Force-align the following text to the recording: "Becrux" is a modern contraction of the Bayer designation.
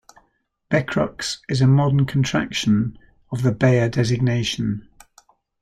"Becrux" 0.71 1.41
is 1.47 1.61
a 1.61 1.67
modern 1.67 2.07
contraction 2.07 2.97
of 3.31 3.43
the 3.43 3.51
Bayer 3.51 3.87
designation. 3.87 4.89